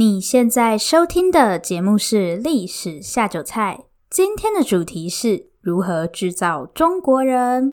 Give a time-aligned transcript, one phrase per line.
[0.00, 7.68] 你现在收听的节目是《历史下酒菜》，今天的主题是如何制造中国人。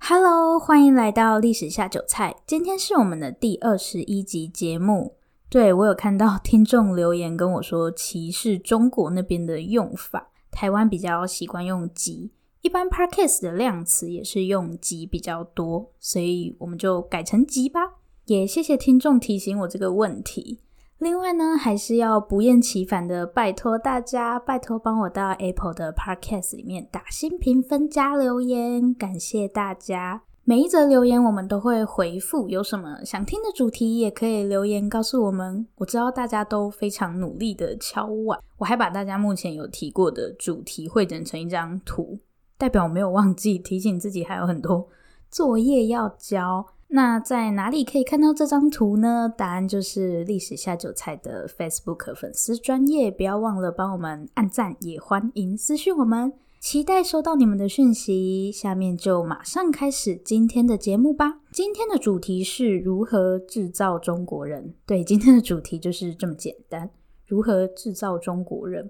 [0.00, 5.18] Hello，欢迎来到《历史下酒菜》，今天是我们的第二十一集节目。
[5.50, 12.32] 对，我有看到听众留言跟我说，歧视中国那边的用法，台湾比较习惯用极。
[12.62, 17.80] 一般 Podcast 的量词也是用极比较多，所以我们就改成极吧。
[18.26, 20.60] 也谢谢听众提醒我这个问题。
[20.98, 30.22] 另外呢，还是要不厌其烦的拜托大家，拜托帮我到 Apple 的 Podcast 里面打新评分加留言，感谢大家。
[30.44, 35.66] 每一则留言我们都会回复，有什么想听的主题也可以留言告诉我们。
[35.76, 42.18] 我知道大家都非常努力的敲碗，我还把大家目前有提过的主题汇整成一张图，
[42.56, 44.88] 代表我没有忘记提醒自己还有很多
[45.30, 46.64] 作业要交。
[46.94, 49.28] 那在哪里可以看到这张图呢？
[49.36, 58.52] 答案就是历史下酒菜的 Facebook 粉丝专业，不要忘了帮我们按赞，也欢迎私讯我们，期待收到你们的讯息。
[58.52, 61.40] 下面就马上开始今天的节目吧。
[61.50, 64.72] 今天的主题是如何制造中国人。
[64.86, 66.88] 对，今天的主题就是这么简单，
[67.26, 68.88] 如何制造中国人？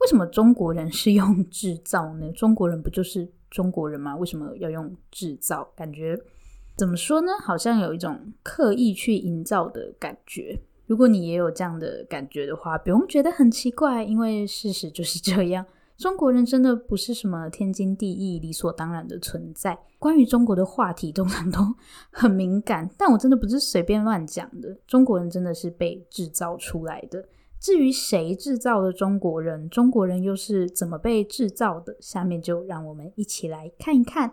[0.00, 2.30] 为什么中国人是用制造呢？
[2.32, 4.14] 中国人不就是中国人吗？
[4.14, 5.66] 为什么要用制造？
[5.74, 6.20] 感觉。
[6.76, 7.32] 怎么说呢？
[7.42, 10.60] 好像有一种刻意去营造的感觉。
[10.86, 15.64] 如果你也有这样的感觉的话，不用觉得很奇怪，因为事实就是这样。
[15.96, 19.78] 中国人真的不是什么天经地义、理所当然的存在。
[19.98, 21.58] 关于中国的话题，通常都
[22.12, 24.76] 很敏感，但我真的不是随便乱讲的。
[24.86, 27.26] 中国人真的是被制造出来的。
[27.58, 31.96] 至于谁制造的中国人，中国人又是怎么被制造的？
[32.00, 34.30] 下面就让我们一起来看一看。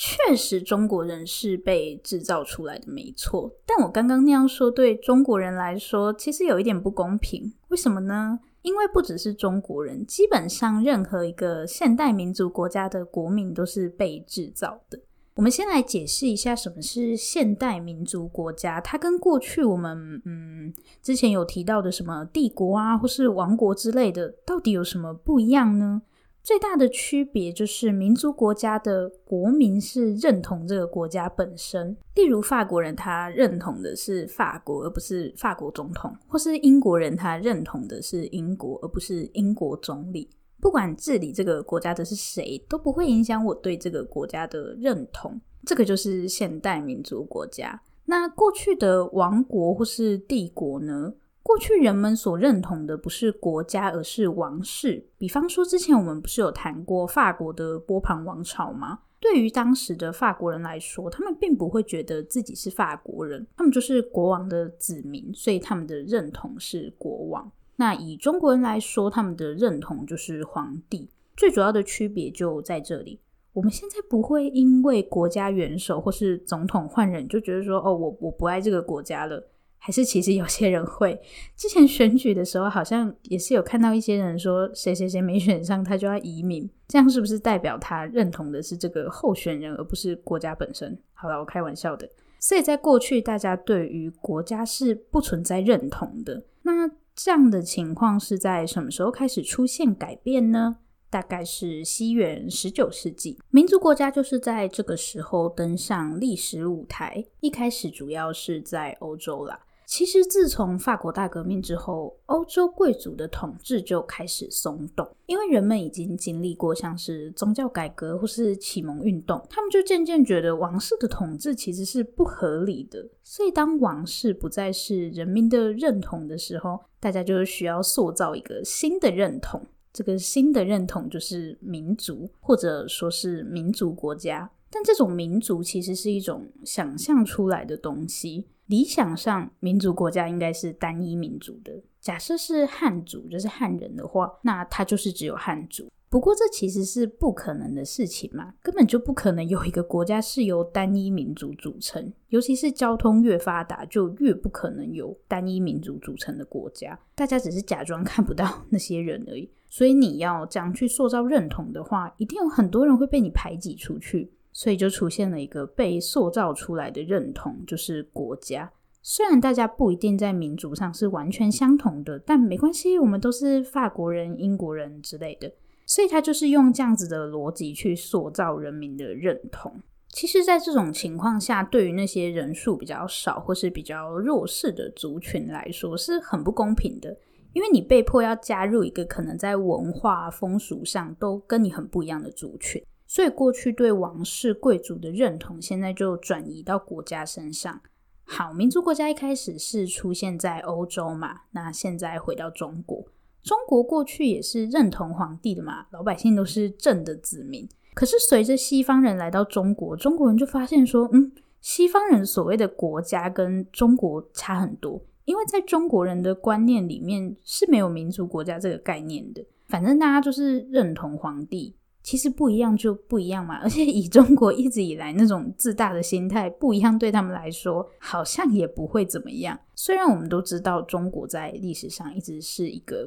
[0.00, 3.52] 确实，中国人是被制造出来的，没错。
[3.66, 7.52] 但我刚刚那样说，对中国人来说，其实有一点不公平。
[7.66, 8.38] 为什么呢？
[8.62, 15.00] 因为不只是中国人，基本上任何一个现代民族国家的国民都是被制造的。
[15.34, 20.72] 我们先来解释一下什么是现代民族国家，它跟过去我们嗯
[21.02, 26.02] 之前有提到的什么帝国啊，或是王国之类的，到底有什么不一样呢？
[26.48, 40.30] 最大的区别就是民族国家的国民是认同这个国家本身，例如法国人他认同的是法国，而不是法国总统；或是英国人他认同的是英国，而不是英国总理。
[40.58, 45.38] 不管治理这个国家的是谁，都不会影响我对这个国家的认同。
[45.66, 47.78] 这个就是现代民族国家。
[48.06, 51.12] 那过去的王国或是帝国呢？
[51.48, 55.02] 过去人们所认同的不是国家，而是王室。
[55.16, 58.98] 比方说，之前我们不是有谈过法国的波旁王朝吗？
[59.18, 67.50] 对于当时的法国人来说，他们并不会觉得自己是法国人，他们就是国王的子民，所以他们的认同是国王。
[67.76, 71.08] 那以中国人来说，他们的认同就是皇帝。
[71.34, 73.18] 最主要的区别就在这里。
[73.54, 79.42] 我们现在不会因为国家元首或是总统换人，就觉得说，哦，我我不爱这个国家了。
[79.78, 81.18] 还是其实有些人会，
[81.56, 90.98] 之前选举的时候好像也是有看到一些人说谁谁谁没选上，他就要移民，这样是不是代表他认同的是这个候选人，而不是国家本身？
[91.14, 92.08] 好了，我开玩笑的。
[92.40, 96.44] 所以在过去，大家对于国家是不存在认同的。
[96.62, 100.76] 那这样的情况是在什么时候开始出现改变呢？
[101.10, 107.24] 大概是西元十九世纪，民族国家就是在这个时候登上历史舞台。
[107.40, 109.58] 一开始主要是在欧洲啦。
[109.88, 123.08] 其实，自从法国大革命之后，欧洲贵族的统治就开始松动，因为人们已经经历过像是宗教改革或是启蒙运动，他们就渐渐觉得王室的统治其实是不合理的。
[123.22, 129.66] 所以，当王室不再是人民的认同的时候，大家就需要塑造一个新的认同。
[129.90, 134.50] 这个新的认同就是民族，或者说是民族国家。
[134.70, 138.48] 但这种民族其实是一种想象出来的东西。
[138.68, 141.72] 理想上，民族国家应该是单一民族的。
[142.00, 145.90] 假设是汉族，就是汉人的话，那他就是只有汉族。
[146.10, 152.10] 不过这其实是不可能的事情嘛，根本就不可能有一个国家是由单一民族组成。
[152.28, 156.98] 尤其是交通越发达，就越不可能有单一民族组成的国家。
[157.14, 159.50] 大家只是假装看不到那些人而已。
[159.68, 164.32] 所以你要这样去塑造认同的话，一定有很多人会被你排挤出去。
[164.58, 168.68] 所以就出现了一个被塑造出来的认同，就是国家。
[169.02, 175.48] 虽然大家不一定在民族上是完全相同的，但没关系，我们都是法国人、英国人之类的。
[175.86, 179.80] 所以他就是用这样子的逻辑去塑造人民的认同。
[180.08, 187.16] 其实，在这种情况下，对于那些人数比较少或是比较弱势的族群来说，是很不公平的。
[187.52, 197.80] 因为你被迫要加入一个可能在文化风俗上都跟你很不一样的族群，所以过去对王室贵族的认同，现在就转移到国家身上。
[198.22, 203.02] 好，民族国家一开始是出现在欧洲嘛，那现在回到中国，
[203.42, 207.66] 中国过去也是认同皇帝的嘛，老百姓都是朕的子民。
[207.94, 211.32] 可是随着西方人来到中国，中国人就发现说，嗯，
[211.62, 221.74] 西方人所谓的国家跟中国差很多，因为在中国人的观念里面是没有民族国家这个概念的，反正大家就是认同皇帝，
[222.08, 229.60] 其实不一样就不一样嘛，而且以中国一直以来那种自大的心态，不一样对他们来说好像也不会怎么样。
[229.74, 233.06] 虽然我们都知道中国在历史上一直是一个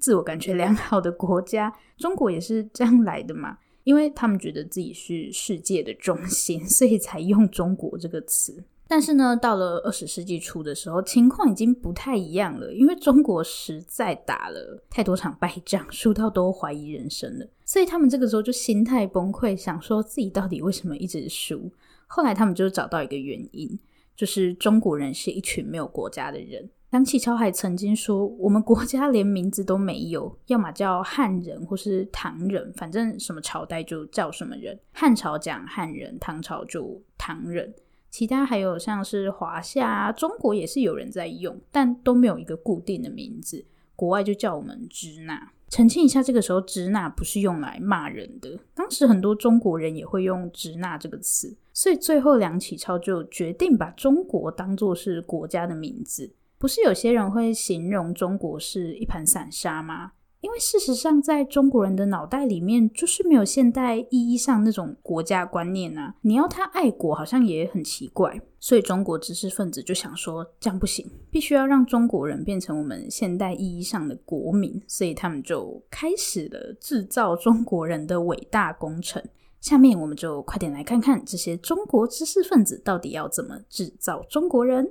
[0.00, 3.58] 自我感觉良好的国家，中国也是这样来的嘛。
[3.84, 8.64] 因为他们觉得自己是世界的中心，所以才用“中国”这个词。
[8.88, 12.72] 但是呢，到了二十世纪初的时候，情况已经不太一样了。
[12.72, 21.70] 因为中国实在打了太多场败仗，输到都怀疑人生了，所以他们这个时候就心态崩溃，想说自己到底为什么一直输。
[22.06, 23.78] 后来他们就找到一个原因，
[24.16, 26.70] 就是中国人是一群没有国家的人。
[26.90, 34.80] 梁启超还曾经说：“我们国家连名字都没有，要么叫汉人或是唐人，反正什么朝代就叫什么人。
[34.92, 37.74] 汉朝讲汉人，唐朝就唐人，
[38.10, 43.64] 其他还有像是华夏啊、中国也是有人在用，但都没有一个固定的名字。
[43.94, 45.52] 国外就叫我们支那。
[45.68, 60.12] 澄清一下，这个时候支那不是用来骂人的，当时很多中国人也会用支那这个词，所以最后梁启超就决定把中国当作是国家的名字。”不是有些人会形容中国是一盘散沙吗？
[60.40, 66.14] 因为事实上，在中国人的脑袋里面，就是没有现代意义上那种国家观念啊。
[66.20, 68.40] 你要他爱国，好像也很奇怪。
[68.60, 74.80] 所以中国知识分子就想说，这样不行，必须要让中国人变成我们现代意义上的国民。
[74.86, 79.20] 所以他们就开始了制造中国人的伟大工程。
[79.60, 84.86] 下面我们就快点来看看这些中国知识分子到底要怎么制造中国人。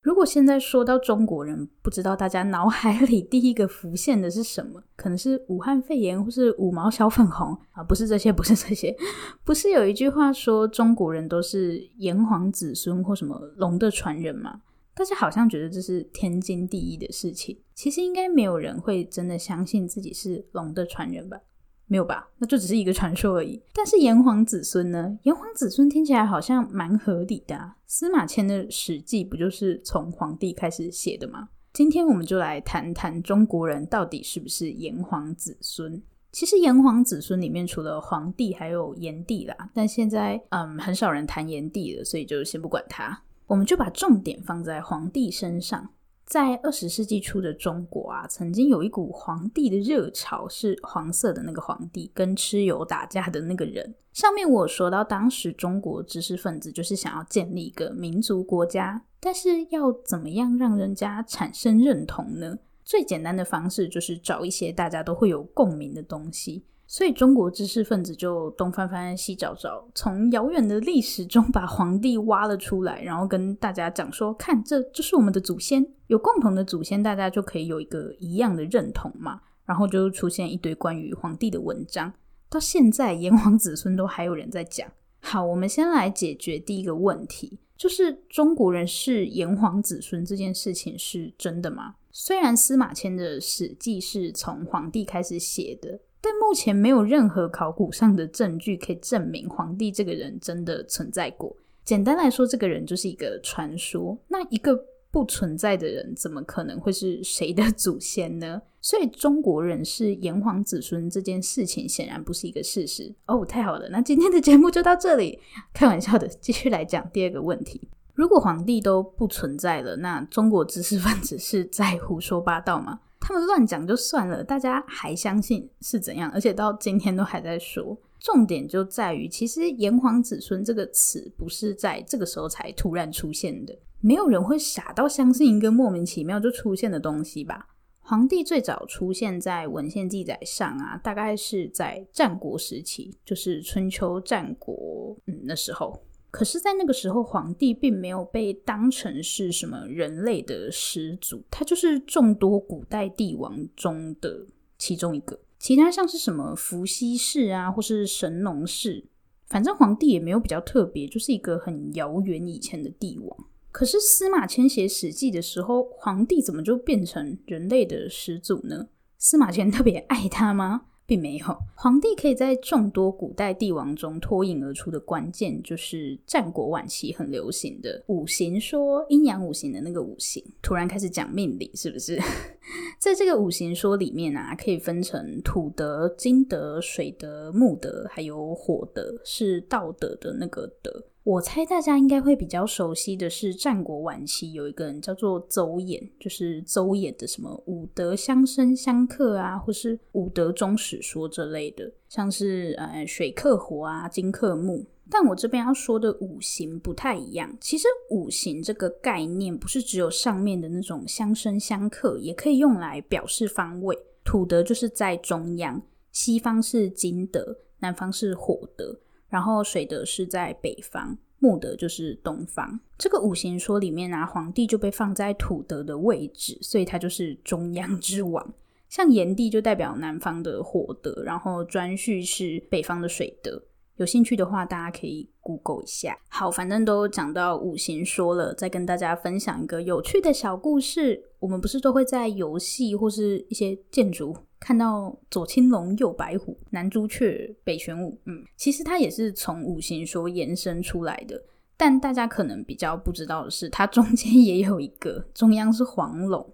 [0.00, 4.80] 如果现在说到中国人，不知道大家脑海里第一个浮现的是什么？
[4.94, 7.82] 可能是武汉肺炎，或是五毛小粉红啊？
[7.82, 8.96] 不是这些，不是这些，
[9.44, 14.60] 不是有一句话说中国人都是炎黄子孙或什么龙的传人吗？
[14.94, 21.40] 大家好像觉得这是天经地义的事情，其实应该没有人会真的相信自己是龙的传人吧？
[21.86, 22.28] 没有吧？
[22.38, 23.60] 那就只是一个传说而已。
[23.74, 25.18] 但是炎黄子孙呢？
[25.24, 27.77] 炎黄子孙听起来好像蛮合理的啊。
[27.90, 31.48] 司马迁的《史记》不就是从皇帝开始写的吗？
[31.72, 36.02] 今天我们就来谈谈中国人到底是不是炎黄子孙。
[36.30, 39.70] 其实炎黄子孙里面除了皇帝，还有炎帝啦。
[39.72, 43.22] 但现在嗯，很少人谈炎帝了，所以就先不管他。
[43.46, 45.88] 我们就把重点放在皇帝身上。
[46.28, 53.94] 在二十世纪初的中国啊，曾经有一股皇帝的热潮，是黄色的那个皇帝跟蚩尤打架的那个人。
[54.12, 62.58] 上面我说到，当时中国知识分子就是想要建立一个民族国家，但是要怎么样让人家产生认同呢？
[62.84, 66.62] 最简单的方式就是找一些大家都会有共鸣的东西。
[66.90, 82.10] 所以中国知识分子就东翻翻西找找，从遥远的历史中把皇帝挖了出来，然后跟大家讲说：“看，这就是我们的祖先，有共同的祖先，大家就可以有一个一样的认同嘛。”然后就出现一堆关于皇帝的文章，
[82.48, 84.90] 到现在炎黄子孙都还有人在讲。
[85.20, 91.96] 好，我们先来解决第一个问题，就是中国人是炎黄子孙这件事情是真的吗？
[92.10, 96.00] 虽然司马迁的《史记》是从皇帝开始写的。
[96.20, 101.56] 但目前没有任何考古上的证据可以证明皇帝这个人真的存在过。
[101.84, 104.18] 简单来说，这个人就是一个传说。
[104.28, 104.78] 那一个
[105.10, 108.60] 不存在的人，怎么可能会是谁的 祖先呢？
[108.80, 113.14] 所以中国人是炎黄子孙这件事情显然不是一个事实。
[113.26, 115.38] 哦，太好了，那今天的节目就到这里。
[115.72, 123.00] 开玩笑的，继续来讲第二个问题：如果皇帝都不存在了，那中国知识分子是在胡说八道吗？
[123.20, 126.30] 他们乱讲就算了，大家还相信是怎样？
[126.32, 127.96] 而且到今天都还在说。
[128.20, 133.78] 重点就在于，其实“炎黄子孙”这个词不是在这个时候才突然出现的。
[134.00, 137.68] 没有人会傻到相信一个莫名其妙就出现的东西吧？
[138.00, 146.02] 黄帝最早出现在文献记载上啊，大概是在战国时期，就是春秋战国嗯那时候。
[146.38, 154.46] 可是，在那个时候，皇帝并没有被当成是什么人类的始祖，他就是众多古代帝王中的
[154.78, 155.40] 其中一个。
[155.58, 159.04] 其他像是什么伏羲氏啊，或是神农氏，
[159.48, 163.36] 反正皇帝也没有比较特别，就是一个很遥远以前的帝王。
[163.72, 168.86] 可是司马迁写《史记》的时候，皇帝怎么就变成人类的始祖呢？
[169.18, 170.82] 司马迁特别爱他吗？
[171.08, 180.44] 并没有，皇帝可以在众多古代帝王中脱颖而出的关键，就是战国晚期很流行的五行说，阴阳五行的那个五行。
[180.60, 182.20] 突然开始讲命理，是不是？
[183.00, 191.06] 在这个五行说里面啊，可以分成土德、金德、水德、木德，还有火德，是道德的那个德。
[191.28, 204.86] 我猜大家应该会比较熟悉的是，战国晚期有一个人叫做邹衍，就是邹衍的什么五德相生相克啊，或是五德终始说这类的，像是呃水克火啊，金克木。
[205.10, 213.94] 但我这边要说的五行不太一样，其实五行这个概念不是只有上面的那种相生相克，也可以用来表示方位。
[214.24, 218.98] 土德就是在中央，西方是金德，南方是火德。
[219.28, 222.80] 然后水德是在北方，木德就是东方。
[222.96, 228.54] 这个五行说里面啊，皇帝就被放在土德的位置，所以他就是中央之王。
[228.88, 233.62] 像炎帝就代表南方的火德，然后顓頊是北方的水德。
[233.96, 236.16] 有兴趣的话，大家可以 Google 一下。
[236.28, 241.20] 好，反正都讲到五行说了，再跟大家分享一个有趣的小故事。
[241.40, 248.18] 我们不是都会在游戏或是一些建筑看到左青龙，右白虎，南朱雀，北玄武。
[248.24, 251.42] 嗯，其实它也是从五行说延伸出来的。
[251.76, 256.44] 但大家可能比较不知道的是，它中间也有一个中央是黄龙。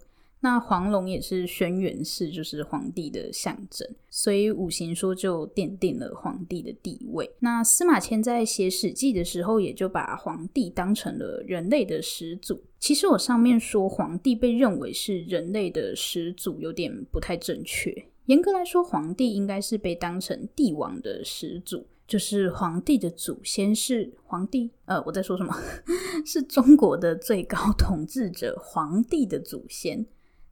[0.45, 7.27] 那黄龙也是轩辕氏，就是皇帝的象征，所以五行说就奠定了皇帝的地位。
[7.39, 12.63] 那司马迁在写《史记》的时候，也就把皇帝当成了人类的始祖。
[12.79, 18.05] 其实我上面说皇帝被认为是人类的始祖，有点不太正确。
[18.27, 24.69] 严格来说，皇帝应该是被当成帝王的始祖，就是皇帝的祖先是皇帝。
[24.85, 25.55] 呃，我在说什么？
[26.23, 30.05] 是中国的最高统治者，皇帝的祖先。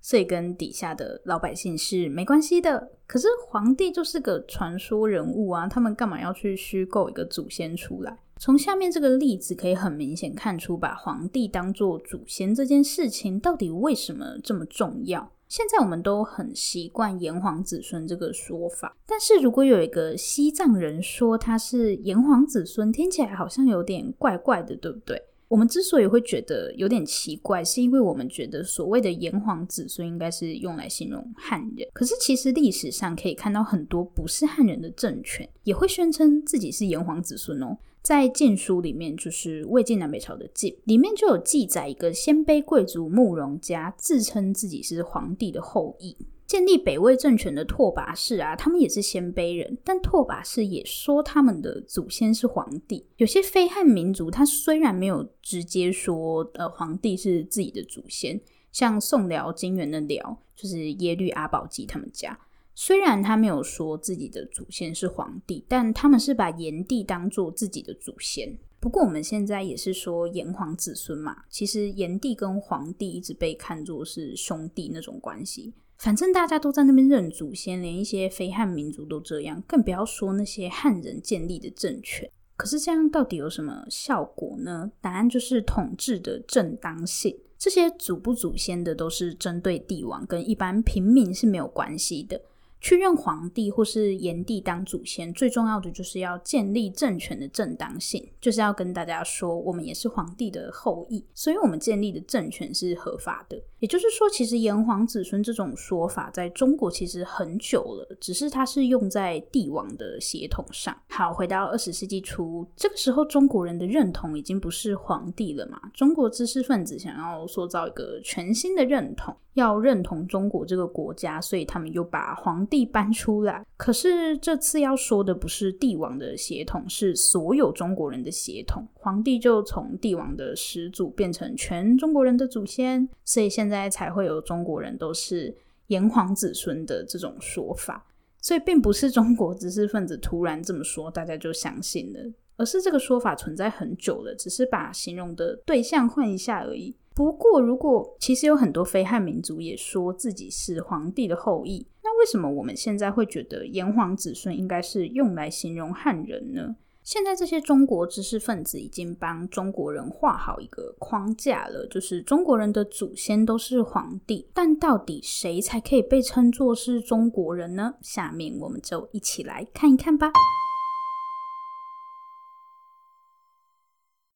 [0.04, 2.92] 所以跟底下的老百姓是没关系的。
[3.08, 8.20] 可是皇帝就是个传说人物啊，他们干嘛要去虚构一个祖先出来？
[8.38, 15.32] 从下面这个例子可以很明显看出，把皇帝当做祖先这件事情到底为什么这么重要？
[15.48, 25.22] 现在我们都很习惯炎黄子孙这个说法，但是如果有一个西藏人说他是炎黄子孙，听起来好像有点怪怪的，对不对？
[25.54, 31.88] 我们之所以会觉得有点奇怪，是因为我们觉得所谓的炎黄子孙应该是用来形容汉人。
[31.94, 37.78] 可是其实历史上可以看到很多不是汉人的政权也会宣称自己是炎黄子孙哦。
[38.02, 46.18] 在晋书里面，就是魏晋南北朝的晋，里面就有记载一个鲜卑贵族慕容家自称自己是皇帝的后裔。
[46.46, 53.06] 建立北魏政权的拓跋氏啊，他们也是鲜卑人，但拓跋氏也说他们的祖先是皇帝。
[53.18, 58.40] 有些非汉民族，他虽然没有直接说呃皇帝是自己的祖先，
[58.72, 62.38] 像宋辽金元的辽，就是耶律阿保机他们家，
[62.76, 68.58] 虽然他没有说自己的祖先是皇帝，但他们是把炎帝当做自己的祖先。
[68.80, 75.74] 不过我们现在也是说炎黄子孙嘛，其实炎帝跟皇帝一直被看作是兄弟那种关系。
[76.04, 82.30] 反正大家都在那边认祖先，连一些非汉民族都这样，更不要说那些汉人建立的政权。
[82.58, 84.92] 可是这样到底有什么效果呢？
[85.00, 87.34] 答案就是统治的正当性。
[87.58, 92.42] 这些祖不祖先的都是针对帝王，跟一般平民是没有关系的。
[92.84, 103.58] 去认皇帝或是炎帝当祖先，最重要的就是要建立政权的正当性，就是要跟大家说，我们也是皇帝的后裔，所以我们建立的政权是合法的。
[103.80, 110.94] 也就是说，其实炎黄子孙这种说法在中国其实很久了，只是它是用在帝王的血统上。
[111.08, 115.80] 好，回到二十世纪初，这个时候中国人的认同已经不是皇帝了嘛？
[115.94, 119.34] 中国知识分子想要塑造一个全新的认同。
[119.54, 123.66] 要认同中国这个国家，所以他们又把皇帝搬出来。
[123.78, 128.88] 可是这次要说的不是帝王的血统，是所有中国人的血统。
[128.94, 135.56] 皇帝就从帝王的始祖变成全中国人的祖先，所以现在才会有中国人都是
[135.88, 138.06] 炎黄子孙的这种说法。
[138.42, 142.20] 所以并不是中国知识分子突然这么说，大家就相信了，
[142.58, 146.94] 而是这个说法存在很久了，只是把形容的对象换一下而已。
[147.15, 156.75] 不过，如果其实有很多非汉民族也说自己是皇帝的后裔，那为什么我们现在会觉得炎黄子孙应该是用来形容汉人呢？
[157.03, 167.93] 现在这些中国知识分子已经帮中国人画好一个框架了，就是中国人的祖先都是皇帝，但到底谁才可以被称作是中国人呢？
[168.01, 170.32] 下面我们就一起来看一看吧。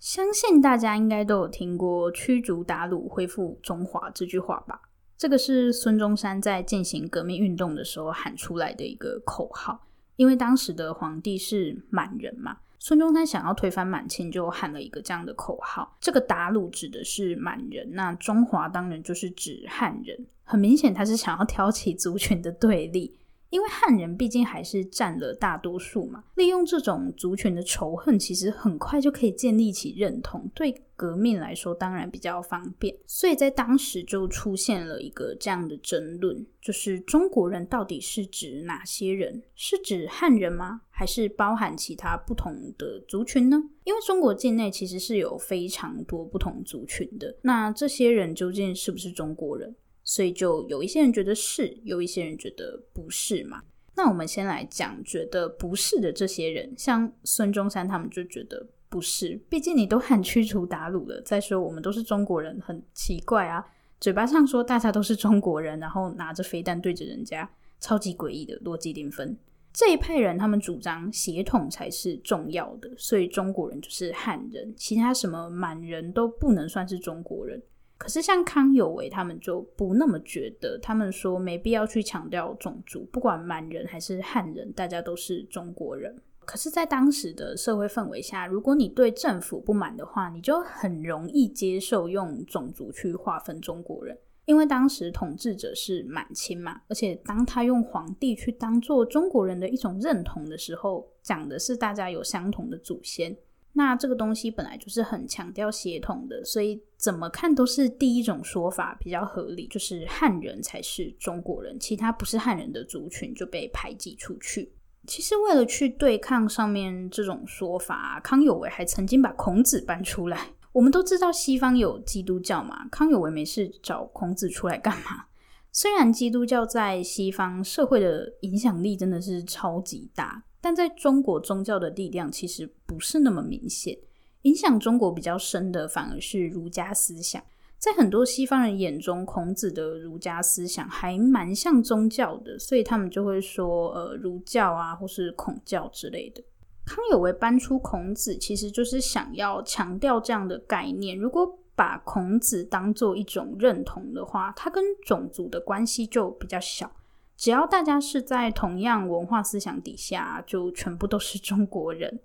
[0.08, 4.80] 相信大家应该都有听过“驱逐鞑虏，恢复中华”这句话吧？
[5.18, 9.86] 这个是孙中山在进行革命运动的时候喊出来的一个口号。
[10.16, 15.98] 因为当时的皇帝是满人嘛，孙中山想要推翻满清，就喊了一个这样的口号。
[16.00, 20.26] 这个鞑虏指的是满人，那中华当然就是指汉人。
[20.46, 23.14] 很明显，他是想要挑起族群的对立。
[23.50, 32.96] 因为汉人毕竟还是占了大多数嘛，利用这种族群的仇恨，其实很快就可以建立起认同，对革命来说当然比较方便。
[33.06, 39.42] 所以在当时就出现了一个这样的争论，就是中国人到底是指哪些人？
[39.56, 40.82] 是指汉人吗？
[40.90, 43.64] 还是包含其他不同的族群呢？
[43.84, 49.76] 因为中国境内其实是有非常多不同族群的，那这些人究竟是不是中国人？
[50.08, 53.62] 所以就有一些人觉得是，有一些人觉得不是嘛。
[53.94, 61.22] 那我们先来讲觉得不是的这些人，像孙中山他们就觉得不是，毕竟你都喊驱除鞑虏了。
[61.24, 63.62] 再说我们都是中国人，很奇怪啊，
[64.00, 67.50] 嘴巴上说大家都是中国人，然后拿着飞弹对着人家，
[67.82, 69.38] 超级诡异的逻辑零分。
[69.74, 77.62] 这一派人他们主张血统才是重要的，所以中国人就是汉人，其他什么满人都不能算是中国人。
[77.98, 86.16] 可是像康有为他们就不那么觉得，他们说没必要去强调种族，不管满人还是汉人，大家都是中国人。
[86.46, 103.36] 可是，在当时的社会氛围下，如果你对政府不满的话，你就很容易接受用种族去划分中国人，因为当时统治者是满清嘛，而且当他用皇帝去当做中国人的一种认同的时候，讲的是大家有相同的祖先。
[103.78, 114.74] 那这个东西本来就是很强调协同的，所以怎么看都是第一种说法比较合理，就是汉人才是中国人，其他不是汉人的族群就被排挤出去。
[115.06, 120.48] 其实为了去对抗上面这种说法，康有为还曾经把孔子搬出来。
[120.72, 125.26] 我们都知道西方有基督教嘛，康有为没事找孔子出来干嘛？
[125.72, 130.44] 虽然基督教在西方社会的影响力真的是超级大。
[130.60, 133.98] 但在中国，宗教的力量其实不是那么明显，
[134.44, 137.44] 影响中国比较深的反而是儒家思想。
[137.78, 146.44] 在很多西方人眼中，孔子的儒家思想还蛮像宗教的，所以他们就会说，呃，儒教啊，或是孔教之类的。
[146.86, 151.16] 康有为搬出孔子，其实就是想要强调这样的概念。
[151.16, 156.92] 如果把孔子当做一种认同的话，他跟种族的关系就比较小。
[157.38, 162.20] 只要大家是在同样文化思想底下，就全部都是中国人。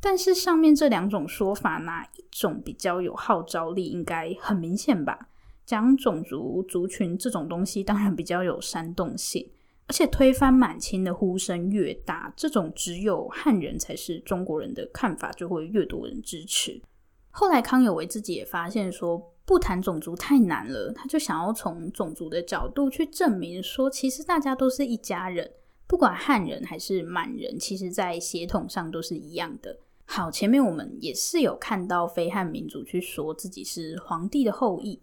[0.00, 3.84] 但是上面这两种说法，哪一种比较有号召力？
[3.84, 5.28] 应该很明显吧？
[5.66, 9.50] 讲种族、族群这种东西，当然比较有煽动性。
[9.86, 16.80] 而且推翻满清的呼声越大，这种只有汉人才是中国人的看法就会越多人支持。
[17.28, 25.50] 后来康有为自己也发现说，不谈种族太难了，他就想要从种族的角度去证明说，其实大家都是一家人，
[25.88, 29.76] 不管汉人还是满人，其实在血统上都是一样的。
[30.04, 35.00] 好，前面我们也是有看到非汉民族去说自己是皇帝的后裔，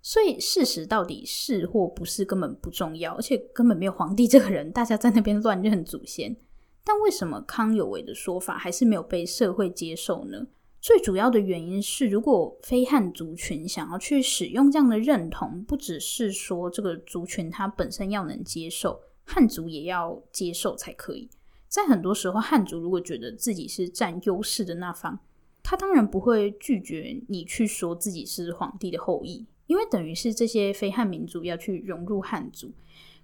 [0.00, 6.36] 所以事实到底是或不是根本不重要，而且根本没有皇帝这个人，大家在那边乱认祖先。
[6.84, 10.46] 但为什么康有为的说法还是没有被社会接受呢？
[10.80, 21.28] 最主要的原因是，如果非汉族群想要去使用这样的认同，不只是说这个族群它本身要能接受，汉族也要接受才可以。
[21.66, 25.18] 在很多时候，汉族如果觉得自己是占优势的那方，
[25.62, 32.72] 他当然不会拒绝你去说自己是皇帝的后裔，因为等于是这些非汉民族要去融入汉族。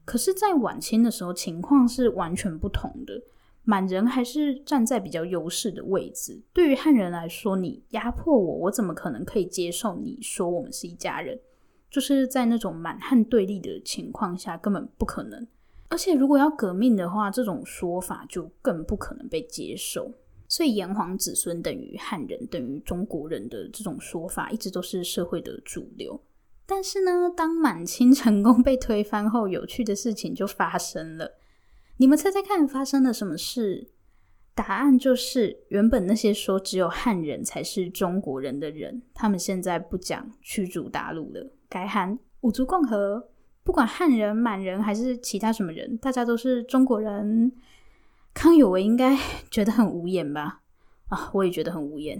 [0.05, 3.23] 可是，在晚清的时候，情况是完全不同的。
[3.65, 6.41] 满人还是站在比较优势的位置。
[6.53, 11.41] 对于汉人来说，你压迫我，我怎么可能可以接受你说我们是一家人？
[11.91, 15.47] 就是在那种满汉对立的情况下，根本不可能。
[15.89, 20.13] 而且如果要革命的话，这种说法就更不可能被接受。
[20.49, 26.21] 所以炎黄子孙等于汉人等于中国人的这种说法，一直都是社会的主流。
[26.67, 31.31] 但是呢，当满清成功被推翻后，有趣的事情就发生了。
[31.97, 33.93] 你们猜猜看，发生了什么事？
[34.53, 43.31] 答案就是，原本那些说只有汉人才是中国人的人，他们现在不讲驱逐大陆了，改喊五族共和。
[43.63, 47.53] 不管汉人、满人还是其他什么人，大家都是中国人。
[48.35, 49.17] 康有为应该
[49.49, 50.63] 觉得很无言吧？
[51.09, 52.19] 啊，我也觉得很无言。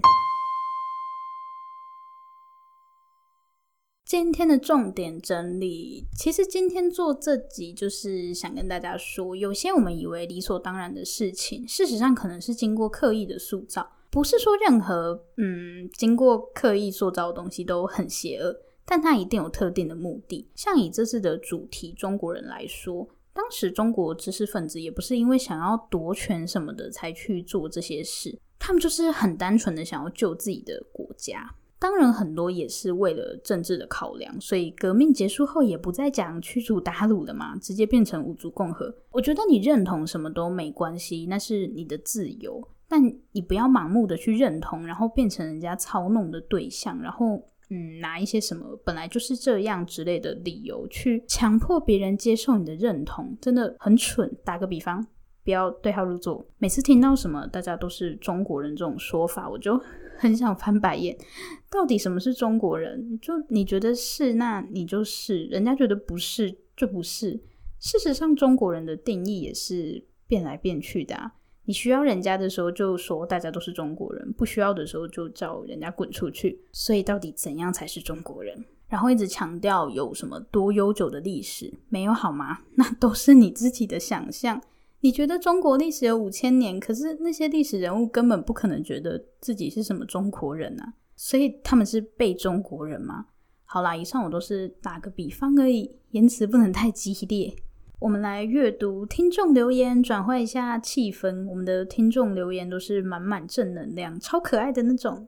[4.17, 13.85] 今天的重点整理，其实今天做这集就是想跟大家说，有些我们以为理所当然的事情，事实上可能是经过刻意的塑造。
[14.09, 20.47] 不是说任何嗯经过刻意塑造的东西都很邪恶，但它一定有特定的目的。
[20.55, 31.53] 像以这次的主题中国人来说，当时中国知识分子也不是因为想要夺权什么的才去做这些事，他们就是很单纯的想要救自己的国家。
[31.77, 38.95] 当然，很多也是为了政治的考量，所以革命结束后也不再讲驱逐鞑虏了嘛，直接变成五族共和。
[39.11, 54.31] 我觉得你认同什么都没关系，那是你的自由，但你不要盲目的去认同，然后变成人家操弄的对象，然后嗯，拿一些什么本来就是这样之类的理由去强迫别人接受你的认同，真的很蠢。
[54.45, 55.05] 打个比方，
[55.43, 56.45] 不要对号入座。
[56.57, 59.79] 每次听到什么大家都是中国人这种说法，我就。
[60.17, 61.17] 很想翻白眼，
[61.69, 63.19] 到底什么是中国人？
[63.21, 67.39] 就你觉得是，那你就是；人家觉得不是，就不是。
[67.79, 71.31] 事实上，中国人的定义也是变来变去的啊。
[71.65, 76.61] 你需要人家的时候，就说大家都是中国人；不需要的时候，就叫人家滚出去。
[76.71, 78.65] 所以，到底怎样才是中国人？
[78.87, 82.59] 然后一直强调有什么多悠久的历史，没有好吗？
[82.75, 84.61] 那都是你自己的想象。
[85.05, 93.27] 你觉得中国历史有五千年，可是那些历史人物根本不可能觉得自己是什么中国人啊，所以他们是被中国人吗？
[93.65, 97.55] 好啦，以上我都是打个比方而已，言辞不能太激烈。
[97.99, 101.47] 我们来阅读听众留言，转换一下气氛。
[101.47, 105.27] 我们的听众留言都是满满正能量，超可爱的那种。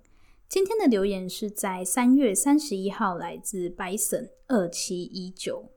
[0.49, 5.69] 今天的留言是在三月三十一号，来自 Bison 二七一九。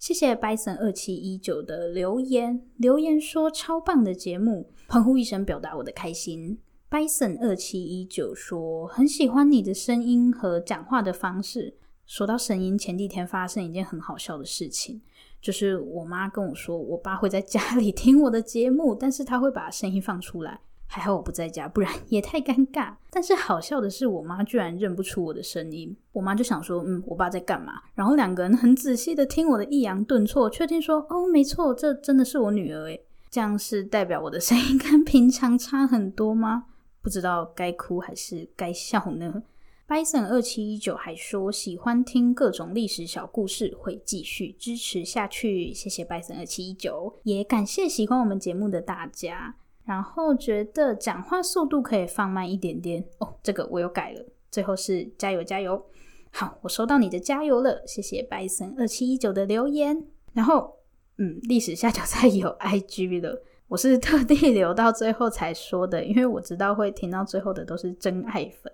[0.00, 6.58] 谢谢 Bison 二七一九的留言，留言说超棒的节目，欢呼一声表达我的开心。
[6.90, 11.76] Bison 二七一九说很喜欢你的声音和讲话的方式。
[12.06, 15.02] 说到声音，前几天发生一件很好笑的事情，
[15.38, 20.62] 就是我妈跟我说，我爸会在家里听我的节目，但是他会把声音放出来。
[20.92, 22.92] 还好我不在家，不然 也太尴尬。
[23.10, 25.96] 但是好笑的是，我妈居然认不出我的声音。
[26.10, 27.74] 我妈就想说，嗯，我爸在干嘛？
[27.94, 33.04] 然后两个人很仔细的听我的抑扬顿挫，确定说，哦，没错，这真的是我女儿诶。
[33.30, 36.64] 这样是代表我的声音跟平常差很多吗？
[37.00, 39.44] 不知道该哭还是该笑呢
[39.86, 45.72] ？Bison 二七一九还说喜欢听各种历史小故事，会继续支持下去。
[45.72, 49.54] 谢谢 Bison 二七一九，也感谢喜欢我们节目的大家。
[49.84, 54.24] 然后觉得讲话速度可以放慢一点点哦，这个我有改了。
[54.50, 55.84] 最后是加油加油，
[56.32, 60.04] 好，我收到你的加油了，谢谢白森二七一九的留言。
[60.32, 60.76] 然后，
[61.18, 68.72] 嗯，历史下酒菜有 IG 了，我是特地留到最后才说的，因为我知道会听到最后的都是真爱粉。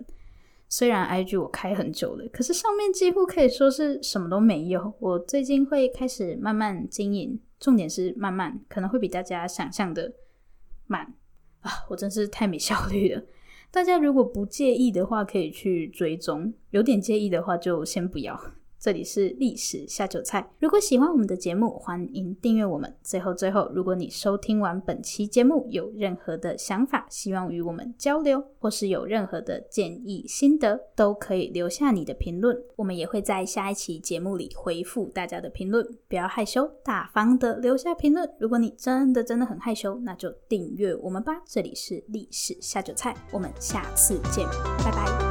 [0.69, 4.93] 虽然 IG 我开很久了，可是上面几乎可以说是什么都没有。
[4.99, 10.11] 我最近会开始慢慢经营，重点是慢慢，可能会比大家想象的。
[10.87, 11.13] 慢
[11.61, 11.71] 啊！
[11.89, 13.21] 我真是太没效率了。
[13.69, 18.39] 大家如果不介意的话，可以去追踪；有点介意的话，就先不要。
[18.79, 20.49] 这里是历史下酒菜。
[20.59, 22.93] 如果喜欢我们的节目，欢迎订阅我们。
[23.01, 35.85] 最后，最后，如果你收听完本期节目有任何的想法，希望与我们交流，或是有任何的建议心得，都可以留下你的评论，我们也会在下一期节目里回复大家的评论。
[36.07, 38.29] 不要害羞，大方的留下评论。
[38.39, 41.41] 如果你真的真的很害羞，那就订阅我们吧。
[41.45, 44.45] 这里是历史下酒菜，我们下次见，
[44.85, 45.26] 拜拜。